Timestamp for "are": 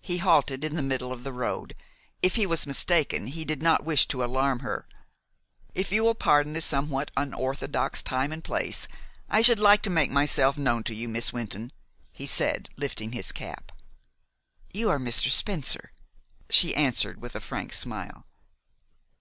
14.90-14.98